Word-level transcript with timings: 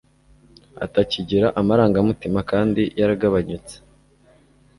atakigira 0.85 1.47
amarangamutima 1.59 2.39
kandi 2.51 2.81
yaragabanutse 2.99 3.75